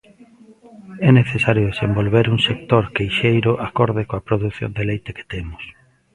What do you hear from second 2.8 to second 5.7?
queixeiro acorde coa produción de leite que temos.